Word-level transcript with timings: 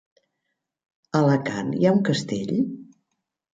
A 1.19 1.19
Alacant 1.19 1.71
hi 1.81 1.85
ha 1.89 1.93
un 1.99 2.03
castell? 2.11 2.57